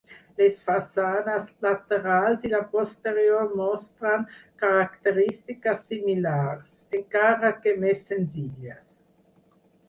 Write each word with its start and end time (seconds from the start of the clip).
Les 0.41 0.59
façanes 0.67 1.49
laterals 1.65 2.47
i 2.49 2.49
la 2.53 2.61
posterior 2.71 3.51
mostren 3.59 4.25
característiques 4.63 5.85
similars, 5.93 6.73
encara 7.03 7.53
que 7.61 7.77
més 7.85 8.03
senzilles. 8.09 8.83